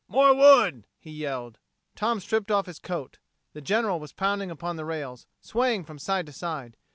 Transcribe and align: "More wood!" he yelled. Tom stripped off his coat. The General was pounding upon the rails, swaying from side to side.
"More 0.07 0.33
wood!" 0.33 0.87
he 0.97 1.11
yelled. 1.11 1.59
Tom 1.95 2.19
stripped 2.21 2.49
off 2.49 2.65
his 2.65 2.79
coat. 2.79 3.19
The 3.53 3.61
General 3.61 3.99
was 3.99 4.13
pounding 4.13 4.49
upon 4.49 4.75
the 4.75 4.83
rails, 4.83 5.27
swaying 5.41 5.83
from 5.83 5.99
side 5.99 6.25
to 6.25 6.31
side. 6.33 6.75